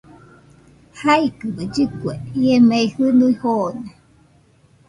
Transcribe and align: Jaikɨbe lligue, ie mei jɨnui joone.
Jaikɨbe 0.99 1.63
lligue, 1.73 2.13
ie 2.41 2.55
mei 2.69 2.87
jɨnui 2.93 3.33
joone. 3.39 3.89